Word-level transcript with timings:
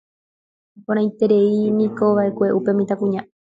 Iporãitereivoínikova'ekue 0.79 2.47
upe 2.57 2.71
mitãkuña 2.79 3.21